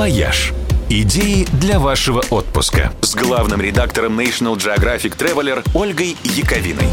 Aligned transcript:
«Вояж». 0.00 0.54
Идеи 0.88 1.46
для 1.60 1.78
вашего 1.78 2.24
отпуска 2.30 2.90
с 3.02 3.14
главным 3.14 3.60
редактором 3.60 4.18
National 4.18 4.56
Geographic 4.56 5.14
Traveler 5.14 5.62
Ольгой 5.74 6.16
Яковиной. 6.24 6.88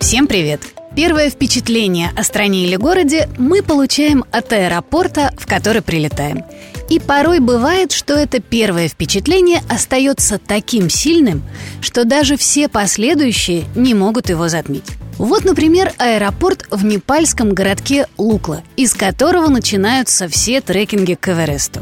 Всем 0.00 0.26
привет! 0.26 0.62
Первое 0.96 1.28
впечатление 1.28 2.10
о 2.16 2.24
стране 2.24 2.64
или 2.64 2.76
городе 2.76 3.28
мы 3.36 3.62
получаем 3.62 4.24
от 4.32 4.50
аэропорта, 4.54 5.34
в 5.36 5.46
который 5.46 5.82
прилетаем. 5.82 6.42
И 6.88 6.98
порой 6.98 7.40
бывает, 7.40 7.92
что 7.92 8.14
это 8.14 8.40
первое 8.40 8.88
впечатление 8.88 9.60
остается 9.68 10.38
таким 10.38 10.88
сильным, 10.88 11.42
что 11.82 12.06
даже 12.06 12.38
все 12.38 12.70
последующие 12.70 13.64
не 13.74 13.92
могут 13.92 14.30
его 14.30 14.48
затмить. 14.48 14.86
Вот, 15.18 15.44
например, 15.44 15.92
аэропорт 15.98 16.64
в 16.70 16.82
непальском 16.82 17.52
городке 17.52 18.06
Лукла, 18.16 18.62
из 18.76 18.94
которого 18.94 19.48
начинаются 19.48 20.28
все 20.28 20.62
трекинги 20.62 21.12
к 21.12 21.28
Эвересту. 21.28 21.80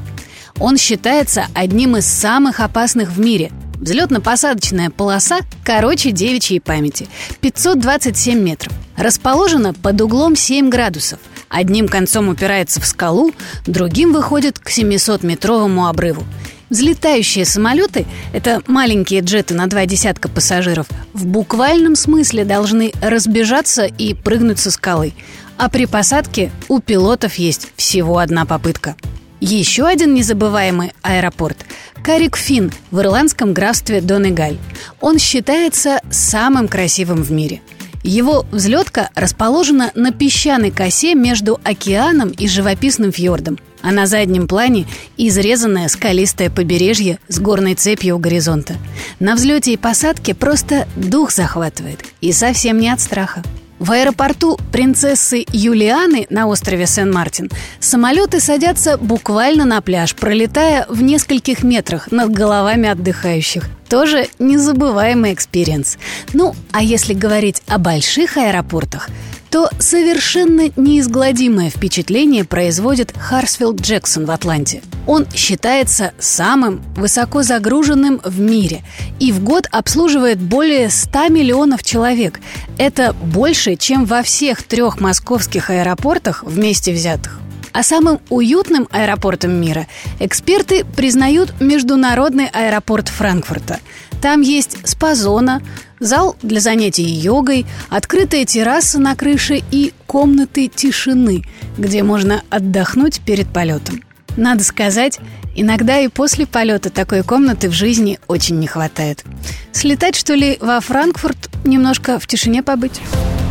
Он 0.60 0.76
считается 0.76 1.46
одним 1.54 1.96
из 1.96 2.06
самых 2.06 2.60
опасных 2.60 3.10
в 3.10 3.18
мире. 3.18 3.50
Взлетно-посадочная 3.80 4.90
полоса 4.90 5.40
короче 5.64 6.10
девичьей 6.10 6.60
памяти– 6.60 7.08
527 7.40 8.38
метров. 8.38 8.74
Расположена 8.94 9.72
под 9.72 9.98
углом 10.02 10.36
7 10.36 10.68
градусов. 10.68 11.18
Одним 11.48 11.88
концом 11.88 12.28
упирается 12.28 12.78
в 12.78 12.86
скалу, 12.86 13.32
другим 13.66 14.12
выходит 14.12 14.58
к 14.58 14.68
700-метровому 14.68 15.88
обрыву. 15.88 16.24
Взлетающие 16.68 17.46
самолеты– 17.46 18.06
это 18.34 18.62
маленькие 18.66 19.22
джеты 19.22 19.54
на 19.54 19.66
два 19.66 19.86
десятка 19.86 20.28
пассажиров– 20.28 20.86
в 21.14 21.26
буквальном 21.26 21.96
смысле 21.96 22.44
должны 22.44 22.92
разбежаться 23.00 23.86
и 23.86 24.12
прыгнуть 24.12 24.58
со 24.58 24.70
скалы. 24.70 25.14
А 25.56 25.70
при 25.70 25.86
посадке 25.86 26.52
у 26.68 26.80
пилотов 26.80 27.36
есть 27.36 27.72
всего 27.76 28.18
одна 28.18 28.44
попытка– 28.44 28.94
еще 29.40 29.86
один 29.86 30.14
незабываемый 30.14 30.92
аэропорт– 31.02 31.58
Карик-Фин 32.02 32.72
в 32.90 33.00
ирландском 33.00 33.52
графстве 33.52 34.00
Донегаль. 34.00 34.58
Он 35.00 35.18
считается 35.18 36.00
самым 36.10 36.68
красивым 36.68 37.22
в 37.22 37.30
мире. 37.30 37.60
Его 38.02 38.46
взлетка 38.50 39.10
расположена 39.14 39.92
на 39.94 40.10
песчаной 40.10 40.70
косе 40.70 41.14
между 41.14 41.60
океаном 41.64 42.30
и 42.30 42.48
живописным 42.48 43.12
фьордом, 43.12 43.58
а 43.82 43.92
на 43.92 44.06
заднем 44.06 44.48
плане 44.48 44.86
изрезанное 45.18 45.88
скалистое 45.88 46.48
побережье 46.48 47.18
с 47.28 47.38
горной 47.38 47.74
цепью 47.74 48.16
у 48.16 48.18
горизонта. 48.18 48.76
На 49.18 49.34
взлете 49.34 49.74
и 49.74 49.76
посадке 49.76 50.34
просто 50.34 50.88
дух 50.96 51.30
захватывает, 51.30 52.00
и 52.22 52.32
совсем 52.32 52.78
не 52.78 52.88
от 52.88 53.00
страха. 53.00 53.42
В 53.80 53.92
аэропорту 53.92 54.58
принцессы 54.72 55.46
Юлианы 55.52 56.26
на 56.28 56.46
острове 56.48 56.86
Сен-Мартин 56.86 57.48
самолеты 57.80 58.38
садятся 58.38 58.98
буквально 58.98 59.64
на 59.64 59.80
пляж, 59.80 60.14
пролетая 60.14 60.84
в 60.90 61.00
нескольких 61.00 61.62
метрах 61.62 62.12
над 62.12 62.30
головами 62.30 62.90
отдыхающих. 62.90 63.64
Тоже 63.88 64.28
незабываемый 64.38 65.32
experience. 65.32 65.96
Ну, 66.34 66.54
а 66.72 66.82
если 66.82 67.14
говорить 67.14 67.62
о 67.68 67.78
больших 67.78 68.36
аэропортах– 68.36 69.08
то 69.50 69.68
совершенно 69.78 70.70
неизгладимое 70.76 71.70
впечатление 71.70 72.44
производит 72.44 73.12
Хартсфилд-Джексон 73.16 74.24
в 74.24 74.30
Атланте. 74.30 74.82
Он 75.06 75.26
считается 75.34 76.12
самым 76.18 76.80
высоко 76.94 77.42
загруженным 77.42 78.20
в 78.24 78.38
мире 78.38 78.82
и 79.18 79.32
в 79.32 79.42
год 79.42 79.66
обслуживает 79.72 80.38
более 80.38 80.88
100 80.88 81.28
миллионов 81.28 81.82
человек. 81.82 82.40
Это 82.78 83.12
больше, 83.12 83.74
чем 83.74 84.04
во 84.04 84.22
всех 84.22 84.62
трех 84.62 85.00
московских 85.00 85.70
аэропортах 85.70 86.44
вместе 86.44 86.92
взятых. 86.92 87.40
А 87.72 87.82
самым 87.82 88.20
уютным 88.30 88.88
аэропортом 88.90 89.52
мира 89.52 89.86
эксперты 90.18 90.84
признают 90.84 91.60
международный 91.60 92.46
аэропорт 92.46 93.08
Франкфурта. 93.08 93.80
Там 94.20 94.42
есть 94.42 94.76
спа-зона, 94.84 95.62
зал 95.98 96.36
для 96.42 96.60
занятий 96.60 97.04
йогой, 97.04 97.66
открытая 97.88 98.44
терраса 98.44 98.98
на 98.98 99.14
крыше 99.16 99.62
и 99.70 99.92
комнаты 100.06 100.68
тишины, 100.68 101.44
где 101.78 102.02
можно 102.02 102.42
отдохнуть 102.50 103.20
перед 103.20 103.52
полетом. 103.52 104.02
Надо 104.36 104.62
сказать, 104.62 105.18
иногда 105.56 105.98
и 105.98 106.08
после 106.08 106.46
полета 106.46 106.90
такой 106.90 107.22
комнаты 107.22 107.68
в 107.68 107.72
жизни 107.72 108.18
очень 108.28 108.58
не 108.58 108.66
хватает. 108.66 109.24
Слетать, 109.72 110.16
что 110.16 110.34
ли, 110.34 110.58
во 110.60 110.80
Франкфурт, 110.80 111.50
немножко 111.64 112.18
в 112.18 112.26
тишине 112.26 112.62
побыть? 112.62 113.00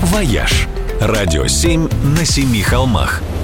«Вояж»– 0.04 0.68
радио 1.02 1.48
7 1.48 1.90
на 2.18 2.26
семи 2.26 2.62
холмах– 2.62 3.22